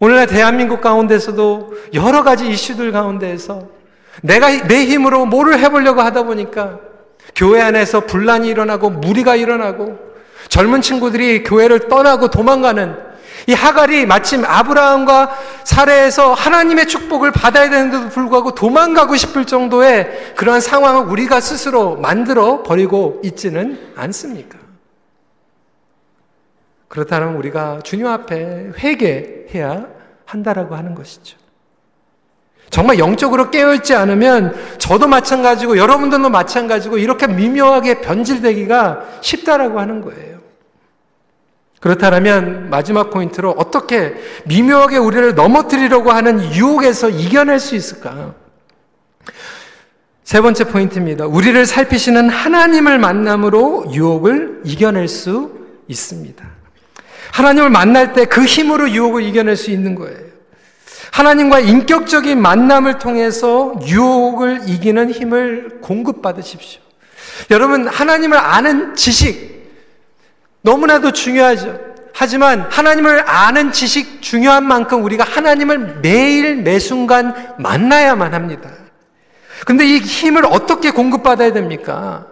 [0.00, 3.68] 오늘날 대한민국 가운데서도 여러 가지 이슈들 가운데에서
[4.20, 6.80] 내가 내 힘으로 뭐를 해보려고 하다 보니까
[7.36, 9.96] 교회 안에서 분란이 일어나고 무리가 일어나고
[10.48, 12.96] 젊은 친구들이 교회를 떠나고 도망가는
[13.46, 21.06] 이 하갈이 마침 아브라함과 사례에서 하나님의 축복을 받아야 되는데도 불구하고 도망가고 싶을 정도의 그러한 상황을
[21.06, 24.58] 우리가 스스로 만들어 버리고 있지는 않습니까?
[26.88, 29.86] 그렇다면 우리가 주님 앞에 회개해야
[30.24, 31.36] 한다라고 하는 것이죠.
[32.70, 40.35] 정말 영적으로 깨어있지 않으면 저도 마찬가지고 여러분들도 마찬가지고 이렇게 미묘하게 변질되기가 쉽다라고 하는 거예요.
[41.80, 44.14] 그렇다면 마지막 포인트로 어떻게
[44.46, 48.34] 미묘하게 우리를 넘어뜨리려고 하는 유혹에서 이겨낼 수 있을까?
[50.24, 51.26] 세 번째 포인트입니다.
[51.26, 55.52] 우리를 살피시는 하나님을 만남으로 유혹을 이겨낼 수
[55.86, 56.44] 있습니다.
[57.32, 60.26] 하나님을 만날 때 그 힘으로 유혹을 이겨낼 수 있는 거예요.
[61.12, 66.80] 하나님과 인격적인 만남을 통해서 유혹을 이기는 힘을 공급받으십시오.
[67.50, 69.55] 여러분, 하나님을 아는 지식
[70.66, 71.78] 너무나도 중요하죠.
[72.12, 78.68] 하지만 하나님을 아는 지식 중요한 만큼 우리가 하나님을 매일 매순간 만나야만 합니다.
[79.64, 82.26] 근데 이 힘을 어떻게 공급받아야 됩니까?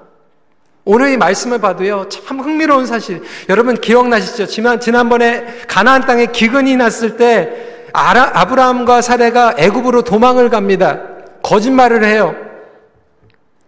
[0.84, 3.22] 오늘 이 말씀을 봐도요, 참 흥미로운 사실.
[3.48, 4.46] 여러분 기억나시죠?
[4.46, 11.00] 지난, 지난번에 가나안 땅에 기근이 났을 때 아라, 아브라함과 사례가 애굽으로 도망을 갑니다.
[11.42, 12.34] 거짓말을 해요.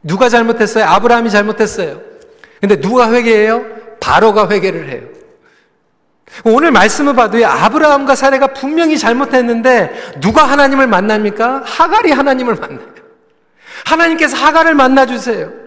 [0.02, 0.84] 누가 잘못했어요?
[0.86, 2.00] 아브라함이 잘못했어요.
[2.60, 3.75] 근데 누가 회개해요?
[4.00, 5.16] 바로가 회개를 해요.
[6.44, 11.62] 오늘 말씀을 봐도요, 아브라함과 사례가 분명히 잘못했는데 누가 하나님을 만납니까?
[11.64, 12.96] 하갈이 하나님을 만나요.
[13.84, 15.66] 하나님께서 하갈을 만나주세요.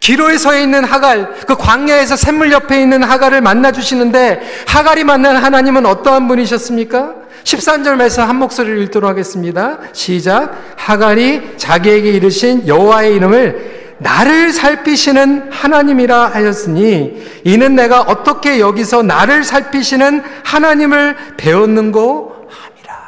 [0.00, 5.86] 기로에 서 있는 하갈, 그 광야에서 샘물 옆에 있는 하갈을 만나 주시는데 하갈이 만난 하나님은
[5.86, 7.14] 어떠한 분이셨습니까?
[7.44, 9.78] 13절 말씀 한 목소리를 읽도록 하겠습니다.
[9.92, 10.54] 시작.
[10.76, 20.22] 하갈이 자기에게 이르신 여호와의 이름을 나를 살피시는 하나님이라 하였으니 이는 내가 어떻게 여기서 나를 살피시는
[20.44, 22.98] 하나님을 배웠는고 함이라.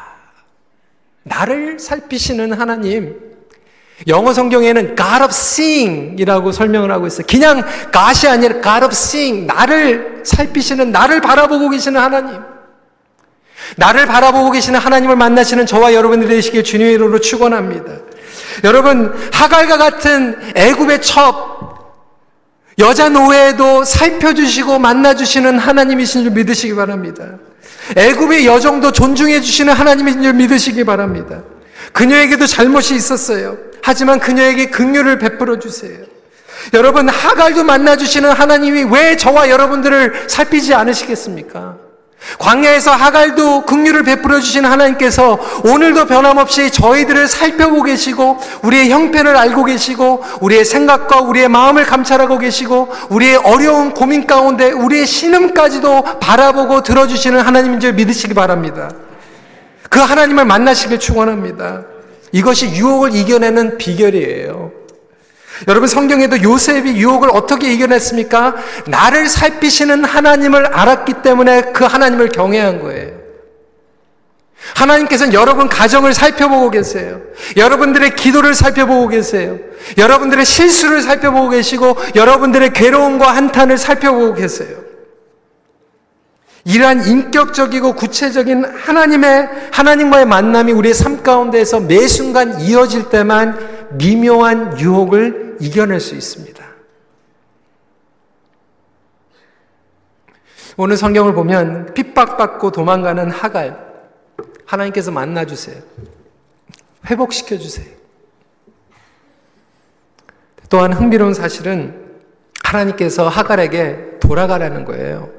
[1.23, 3.31] 나를 살피시는 하나님.
[4.09, 7.27] 영어 성경에는 God of Seeing이라고 설명을 하고 있어요.
[7.29, 12.41] 그냥 God이 아니라 God of Seeing, 나를 살피시는, 나를 바라보고 계시는 하나님.
[13.77, 18.10] 나를 바라보고 계시는 하나님을 만나시는 저와 여러분들이 되시길 주님의 이름으로 축원합니다.
[18.65, 21.61] 여러분 하갈과 같은 애굽의 첩
[22.79, 27.25] 여자 노예도 살펴주시고 만나주시는 하나님이신 줄 믿으시기 바랍니다.
[27.97, 31.43] 애굽의 여정도 존중해 주시는 하나님이신 줄 믿으시기 바랍니다.
[31.93, 33.59] 그녀에게도 잘못이 있었어요.
[33.83, 35.99] 하지만 그녀에게 긍휼을 베풀어 주세요.
[36.75, 41.77] 여러분 하갈도 만나 주시는 하나님이 왜 저와 여러분들을 살피지 않으시겠습니까?
[42.39, 50.25] 광야에서 하갈도 긍휼을 베풀어 주시는 하나님께서 오늘도 변함없이 저희들을 살펴보고 계시고 우리의 형편을 알고 계시고
[50.41, 57.81] 우리의 생각과 우리의 마음을 감찰하고 계시고 우리의 어려운 고민 가운데 우리의 신음까지도 바라보고 들어주시는 하나님인
[57.81, 58.91] 줄 믿으시기 바랍니다.
[59.89, 61.83] 그 하나님을 만나시길 축원합니다.
[62.33, 64.80] 이것이 유혹을 이겨내는 비결이에요.
[65.69, 68.55] 여러분 성경에도 요셉이 유혹을 어떻게 이겨냈습니까?
[68.87, 73.21] 나를 살피시는 하나님을 알았기 때문에 그 하나님을 경외한 거예요.
[74.75, 77.21] 하나님께서는 여러분 가정을 살펴보고 계세요.
[77.57, 79.59] 여러분들의 기도를 살펴보고 계세요.
[79.97, 84.79] 여러분들의 실수를 살펴보고 계시고 여러분들의 괴로움과 한탄을 살펴보고 계세요.
[86.65, 95.50] 이러한 인격적이고 구체적인 하나님의 하나님과의 만남이 우리의 삶 가운데에서 매 순간 이어질 때만 미묘한 유혹을
[95.61, 96.71] 이겨낼 수 있습니다.
[100.77, 103.91] 오늘 성경을 보면 핍박받고 도망가는 하갈
[104.65, 105.83] 하나님께서 만나 주세요.
[107.07, 107.87] 회복시켜 주세요.
[110.71, 112.21] 또한 흥미로운 사실은
[112.65, 115.31] 하나님께서 하갈에게 돌아가라는 거예요.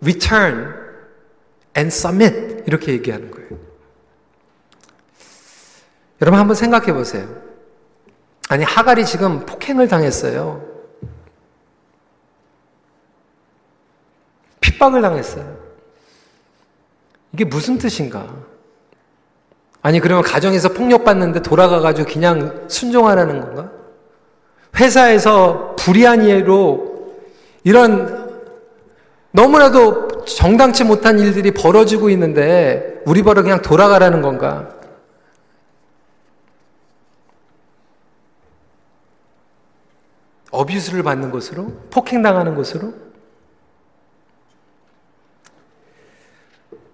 [0.00, 0.74] return
[1.76, 3.71] and submit 이렇게 얘기하는 거예요.
[6.22, 7.28] 여러분 한번 생각해 보세요.
[8.48, 10.62] 아니 하갈이 지금 폭행을 당했어요.
[14.60, 15.56] 핍박을 당했어요.
[17.32, 18.28] 이게 무슨 뜻인가?
[19.82, 23.72] 아니 그러면 가정에서 폭력받는데 돌아가가지고 그냥 순종하라는 건가?
[24.78, 27.16] 회사에서 불이한 예로
[27.64, 28.30] 이런
[29.32, 34.81] 너무나도 정당치 못한 일들이 벌어지고 있는데 우리 벌어 그냥 돌아가라는 건가?
[40.52, 41.72] 어뷰스를 받는 곳으로?
[41.90, 42.92] 폭행당하는 곳으로?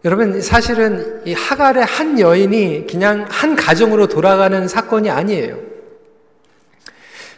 [0.05, 5.59] 여러분, 사실은 이 하갈의 한 여인이 그냥 한 가정으로 돌아가는 사건이 아니에요.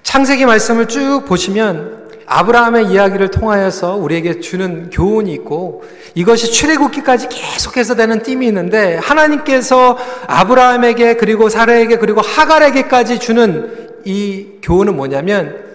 [0.02, 5.82] 창세기 말씀을 쭉 보시면 아브라함의 이야기를 통하여서 우리에게 주는 교훈이 있고
[6.14, 14.94] 이것이 출애굽기까지 계속해서 되는 띠이 있는데 하나님께서 아브라함에게 그리고 사라에게 그리고 하갈에게까지 주는 이 교훈은
[14.94, 15.69] 뭐냐면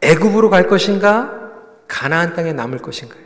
[0.00, 1.32] 애굽으로 갈 것인가
[1.86, 3.22] 가나안 땅에 남을 것인가요?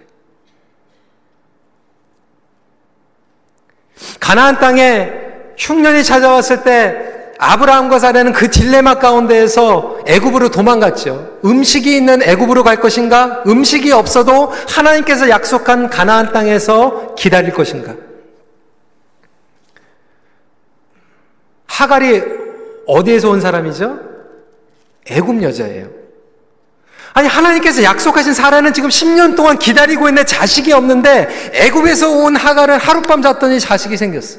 [4.20, 5.12] 가나안 땅에
[5.58, 11.40] 흉년이 찾아왔을 때 아브라함과 사례는 그 딜레마 가운데에서 애굽으로 도망갔죠.
[11.44, 13.42] 음식이 있는 애굽으로 갈 것인가?
[13.46, 17.96] 음식이 없어도 하나님께서 약속한 가나안 땅에서 기다릴 것인가?
[21.66, 22.22] 하갈이
[22.86, 23.98] 어디에서 온 사람이죠?
[25.06, 26.01] 애굽 여자예요.
[27.14, 33.22] 아니 하나님께서 약속하신 사라는 지금 10년 동안 기다리고 있는 자식이 없는데 애굽에서 온 하갈은 하룻밤
[33.22, 34.38] 잤더니 자식이 생겼어.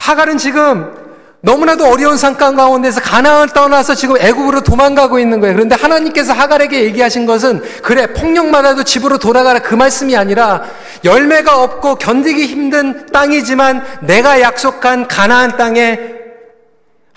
[0.00, 1.08] 하갈은 지금
[1.40, 5.54] 너무나도 어려운 상황 가운데서 가나안을 떠나서 지금 애굽으로 도망가고 있는 거예요.
[5.54, 10.64] 그런데 하나님께서 하갈에게 얘기하신 것은 그래 폭력마다도 집으로 돌아가라 그 말씀이 아니라
[11.04, 16.17] 열매가 없고 견디기 힘든 땅이지만 내가 약속한 가나안 땅에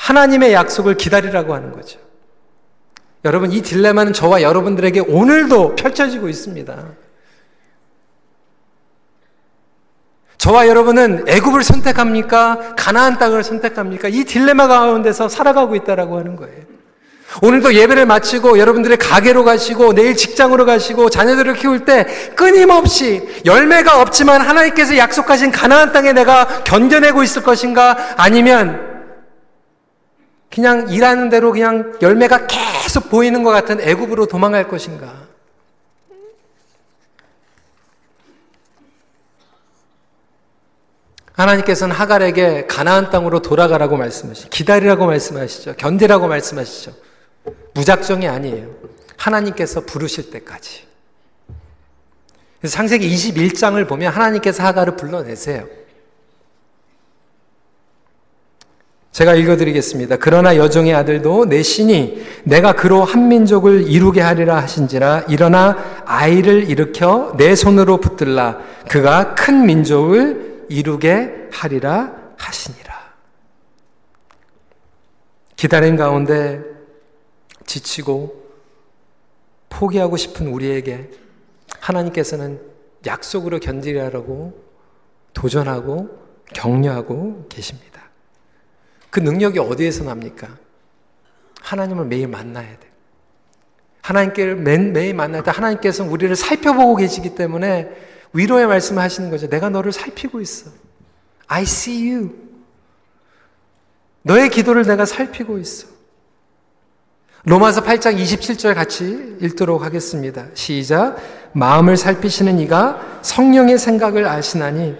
[0.02, 2.00] 하나님의 약속을 기다리라고 하는 거죠.
[3.24, 6.76] 여러분, 이 딜레마는 저와 여러분들에게 오늘도 펼쳐지고 있습니다.
[10.40, 12.74] 저와 여러분은 애굽을 선택합니까?
[12.76, 14.08] 가나안 땅을 선택합니까?
[14.08, 16.72] 이 딜레마 가운데서 살아가고 있다라고 하는 거예요.
[17.44, 24.42] 오늘도 예배를 마치고 여러분들의 가게로 가시고 내일 직장으로 가시고 자녀들을 키울 때 끊임없이 열매가 없지만
[24.42, 28.91] 하나님께서 약속하신 가나안 땅에 내가 견뎌내고 있을 것인가 아니면
[30.54, 35.32] 그냥 일하는 대로 그냥 열매가 계속 보이는 것 같은 애굽으로 도망갈 것인가?
[41.32, 44.50] 하나님께서는 하갈에게 가나안 땅으로 돌아가라고 말씀하시죠.
[44.50, 45.76] 기다리라고 말씀하시죠.
[45.76, 46.94] 견디라고 말씀하시죠.
[47.74, 48.76] 무작정이 아니에요.
[49.18, 50.88] 하나님께서 부르실 때까지.
[52.60, 55.68] 그래서 창세기 21장을 보면 하나님께서 하갈을 불러내세요.
[59.12, 60.18] 제가 읽어드리겠습니다.
[60.18, 67.34] 그러나 여종의 아들도 내 신이 내가 그로 한 민족을 이루게 하리라 하신지라 일어나 아이를 일으켜
[67.38, 72.92] 내 손으로 붙들라 그가 큰 민족을 이루게 하리라 하시니라.
[75.58, 76.62] 기다림 가운데
[77.66, 78.42] 지치고
[79.70, 81.10] 포기하고 싶은 우리에게
[81.80, 82.62] 하나님께서는
[83.06, 84.54] 약속으로 견디라고
[85.34, 86.10] 도전하고
[86.54, 87.91] 격려하고 계십니다.
[89.12, 90.48] 그 능력이 어디에서 납니까?
[91.62, 92.90] 하나님을 매일 만나야 돼.
[94.02, 97.92] 하나님께 매일 만날 때 하나님께서 우리를 살펴보고 계시기 때문에
[98.34, 99.48] 위로의 말씀을 하시는 거죠.
[99.48, 100.72] 내가 너를 살피고 있어.
[101.48, 102.36] I see you.
[104.24, 105.88] 너의 기도를 내가 살피고 있어.
[107.44, 110.48] 로마서 8장 27절 같이 읽도록 하겠습니다.
[110.54, 111.18] 시작.
[111.54, 114.96] 마음을 살피시는 이가 성령의 생각을 아시나니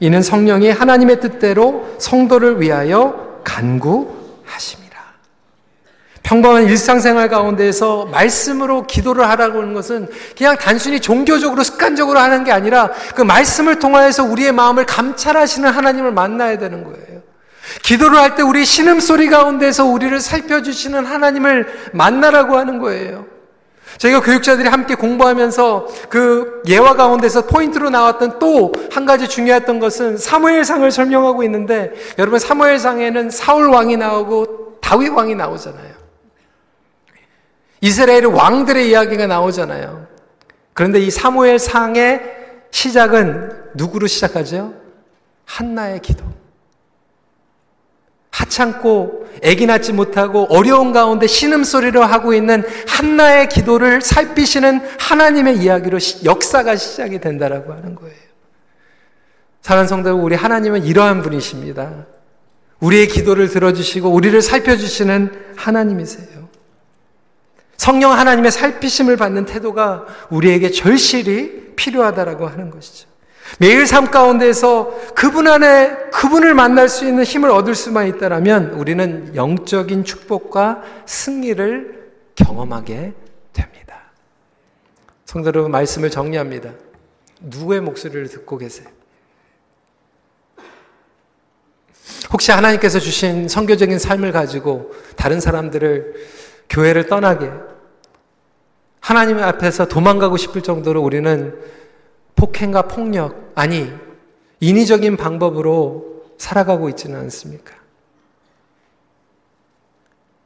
[0.00, 4.92] 이는 성령이 하나님의 뜻대로 성도를 위하여 간구하십니다.
[6.22, 12.90] 평범한 일상생활 가운데에서 말씀으로 기도를 하라고 하는 것은 그냥 단순히 종교적으로 습관적으로 하는 게 아니라
[13.14, 17.22] 그 말씀을 통하여서 우리의 마음을 감찰하시는 하나님을 만나야 되는 거예요.
[17.82, 23.26] 기도를 할 때 우리 신음소리 가운데서 우리를 살펴주시는 하나님을 만나라고 하는 거예요.
[23.98, 30.90] 저희가 교육자들이 함께 공부하면서 그 예화 가운데서 포인트로 나왔던 또 한 가지 중요했던 것은 사무엘상을
[30.90, 35.92] 설명하고 있는데 여러분 사무엘상에는 사울 왕이 나오고 다윗 왕이 나오잖아요.
[37.80, 40.06] 이스라엘 왕들의 이야기가 나오잖아요.
[40.74, 42.20] 그런데 이 사무엘상의
[42.70, 44.74] 시작은 누구로 시작하죠?
[45.44, 46.24] 한나의 기도.
[48.52, 56.76] 하찮고 애기 낳지 못하고 어려운 가운데 신음소리를 하고 있는 한나의 기도를 살피시는 하나님의 이야기로 역사가
[56.76, 58.14] 시작이 된다라고 하는 거예요.
[59.62, 62.06] 사랑 성도 우리 하나님은 이러한 분이십니다.
[62.80, 66.48] 우리의 기도를 들어주시고 우리를 살펴주시는 하나님이세요.
[67.76, 73.08] 성령 하나님의 살피심을 받는 태도가 우리에게 절실히 필요하다라고 하는 것이죠.
[73.58, 80.04] 매일 삶 가운데서 그분 안에 그분을 만날 수 있는 힘을 얻을 수만 있다라면 우리는 영적인
[80.04, 83.12] 축복과 승리를 경험하게
[83.52, 84.02] 됩니다.
[85.24, 86.72] 성도 여러분 말씀을 정리합니다.
[87.40, 88.88] 누구의 목소리를 듣고 계세요?
[92.32, 96.14] 혹시 하나님께서 주신 성교적인 삶을 가지고 다른 사람들을
[96.70, 97.50] 교회를 떠나게
[99.00, 101.58] 하나님 앞에서 도망가고 싶을 정도로 우리는
[102.42, 103.92] 폭행과 폭력, 아니,
[104.58, 107.76] 인위적인 방법으로 살아가고 있지는 않습니까?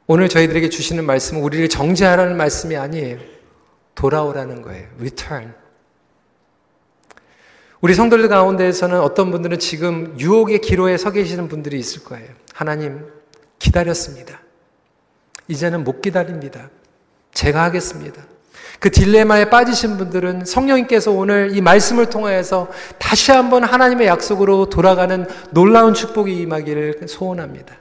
[0.05, 3.17] 오늘 저희들에게 주시는 말씀은 우리를 정죄하라는 말씀이 아니에요.
[3.95, 4.87] 돌아오라는 거예요.
[4.99, 5.55] return.
[7.81, 12.29] 우리 성도들 가운데에서는 어떤 분들은 지금 유혹의 기로에 서 계시는 분들이 있을 거예요.
[12.53, 13.07] 하나님,
[13.57, 14.39] 기다렸습니다.
[15.47, 16.69] 이제는 못 기다립니다.
[17.33, 18.23] 제가 하겠습니다.
[18.79, 22.67] 그 딜레마에 빠지신 분들은 성령님께서 오늘 이 말씀을 통하여서
[22.99, 27.75] 다시 한번 하나님의 약속으로 돌아가는 놀라운 축복이 임하기를 소원합니다.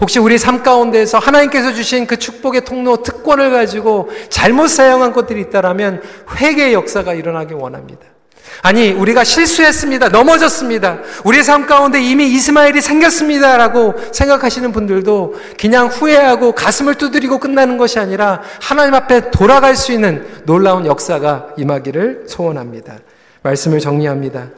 [0.00, 6.02] 혹시 우리 삶 가운데에서 하나님께서 주신 그 축복의 통로 특권을 가지고 잘못 사용한 것들이 있다라면
[6.36, 8.11] 회개의 역사가 일어나기 원합니다.
[8.60, 10.10] 아니, 우리가 실수했습니다.
[10.10, 10.98] 넘어졌습니다.
[11.24, 13.56] 우리의 삶 가운데 이미 이스마엘이 생겼습니다.
[13.56, 20.26] 라고 생각하시는 분들도 그냥 후회하고 가슴을 두드리고 끝나는 것이 아니라 하나님 앞에 돌아갈 수 있는
[20.44, 22.98] 놀라운 역사가 임하기를 소원합니다.
[23.42, 24.48] 말씀을 정리합니다.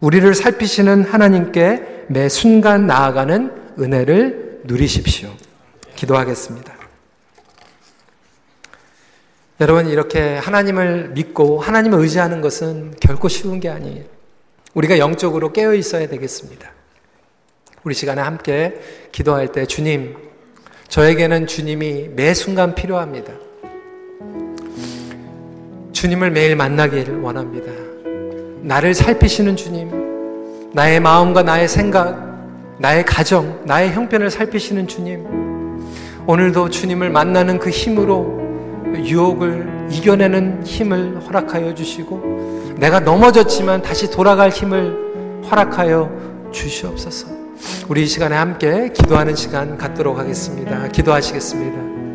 [0.00, 5.30] 우리를 살피시는 하나님께 매 순간 나아가는 은혜를 누리십시오.
[5.96, 6.79] 기도하겠습니다.
[9.60, 14.04] 여러분, 이렇게 하나님을 믿고 하나님을 의지하는 것은 결코 쉬운 게 아니에요.
[14.72, 16.70] 우리가 영적으로 깨어 있어야 되겠습니다.
[17.84, 18.80] 우리 시간에 함께
[19.12, 20.16] 기도할 때 주님,
[20.88, 23.34] 저에게는 주님이 매 순간 필요합니다.
[25.92, 27.70] 주님을 매일 만나기를 원합니다.
[28.62, 32.18] 나를 살피시는 주님, 나의 마음과 나의 생각,
[32.78, 35.26] 나의 가정, 나의 형편을 살피시는 주님,
[36.26, 38.39] 오늘도 주님을 만나는 그 힘으로
[38.86, 47.28] 유혹을 이겨내는 힘을 허락하여 주시고 내가 넘어졌지만 다시 돌아갈 힘을 허락하여 주시옵소서.
[47.88, 50.88] 우리 이 시간에 함께 기도하는 시간 갖도록 하겠습니다.
[50.88, 52.09] 기도하시겠습니다.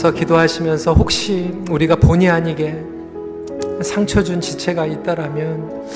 [0.00, 2.82] 계속해서 기도하시면서 혹시 우리가 본의 아니게
[3.82, 5.86] 상처 준 지체가 있다라면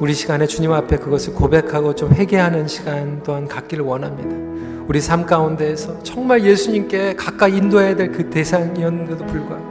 [0.00, 4.84] 우리 시간에 주님 앞에 그것을 고백하고 좀 회개하는 시간 또한 갖기를 원합니다.
[4.86, 9.64] 우리 삶 가운데에서 정말 예수님께 가까이 인도해야 될 그 대상이었는데도 불구하고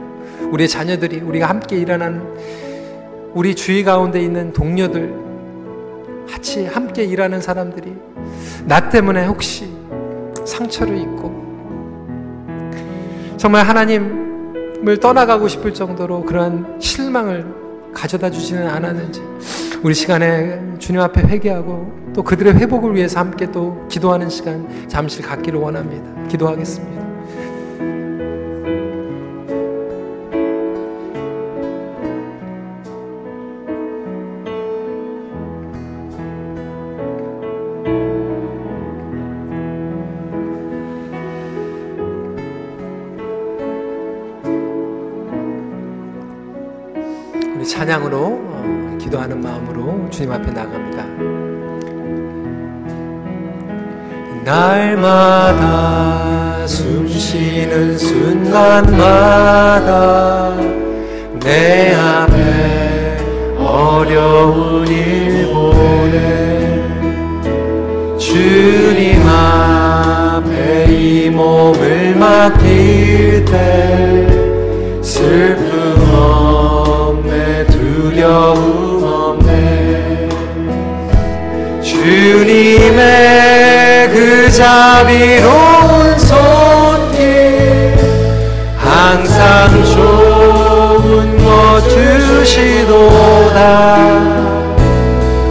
[0.50, 2.22] 우리의 자녀들이 우리가 함께 일어나는
[3.32, 5.14] 우리 주위 가운데 있는 동료들
[6.28, 7.94] 같이 함께 일하는 사람들이
[8.64, 9.68] 나 때문에 혹시
[10.44, 11.43] 상처를 입고
[13.44, 17.44] 정말 하나님을 떠나가고 싶을 정도로 그러한 실망을
[17.92, 19.20] 가져다 주지는 않았는지
[19.82, 25.60] 우리 시간에 주님 앞에 회개하고 또 그들의 회복을 위해서 함께 또 기도하는 시간 잠시 갖기를
[25.60, 26.26] 원합니다.
[26.28, 26.93] 기도하겠습니다.
[47.94, 51.04] 찬양으로 어, 기도하는 마음으로 주님 앞에 나갑니다.
[54.44, 55.86] 날마다
[56.66, 58.96] 숨 쉬는 순간마다
[61.40, 63.18] 내 앞에
[63.58, 66.82] 어려운 일 보내
[68.18, 74.26] 주님 앞에 이 몸을 맡길 때
[75.00, 76.43] 슬픔
[77.94, 80.28] 두려움 없네.
[81.80, 82.98] 주님의
[84.10, 87.94] 그 자비로운 손길
[88.76, 93.62] 항상 좋은 것 주시도다.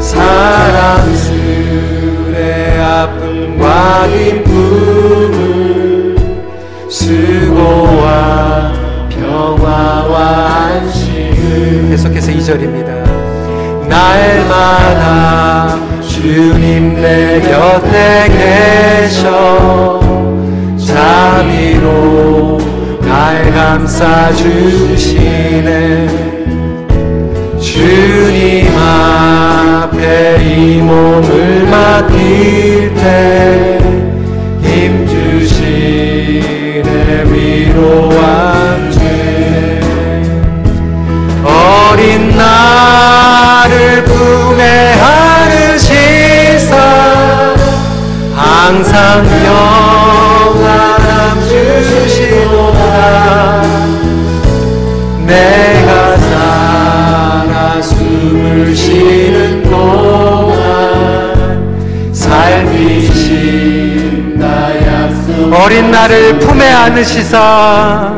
[0.01, 1.21] 사랑스레
[2.81, 4.43] 아픔과 기
[12.43, 12.91] 12절입니다.
[13.87, 18.27] 날마다 주님 내 곁에
[19.07, 20.01] 계셔
[20.77, 22.57] 자비로
[23.01, 24.43] 날 감싸주시네
[27.61, 33.79] 주님 앞에 이 몸을 맡길 때
[34.63, 36.03] 힘주시네
[37.31, 38.52] 위로와
[42.37, 46.75] 나를 품에 안으시사
[48.35, 51.01] 항상 평안함
[51.47, 52.81] 주시도다.
[55.25, 60.59] 내가 살아 숨을 쉬는 동안
[62.13, 63.23] 살피신
[64.37, 64.45] 나
[64.85, 68.13] 약속 어린 나를 품에 안으시사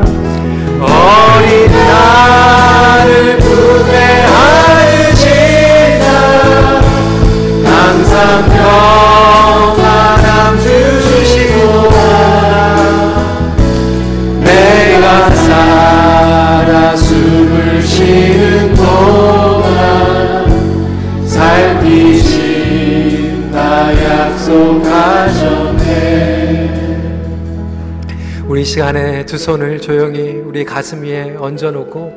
[28.76, 32.12] 시간에 두 손을 조용히 우리 가슴 위에 얹어놓고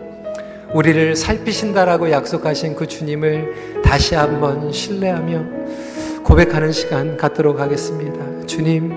[0.74, 5.46] 우리를 살피신다라고 약속하신 그 주님을 다시 한번 신뢰하며
[6.22, 8.46] 고백하는 시간 갖도록 하겠습니다.
[8.46, 8.92] 주님,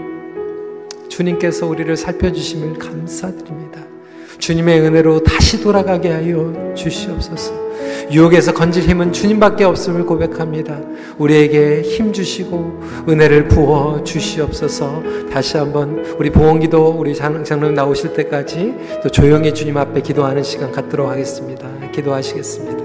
[1.09, 3.81] 주님께서 우리를 살펴주심을 감사드립니다.
[4.39, 7.62] 주님의 은혜로 다시 돌아가게 하여 주시옵소서.
[8.13, 10.79] 유혹에서 건질 힘은 주님밖에 없음을 고백합니다.
[11.17, 15.03] 우리에게 힘 주시고 은혜를 부어 주시옵소서.
[15.33, 21.09] 다시 한번 우리 보험기도 우리 장로님 나오실 때까지 또 조용히 주님 앞에 기도하는 시간 갖도록
[21.09, 21.67] 하겠습니다.
[21.93, 22.82] 기도하시겠습니다.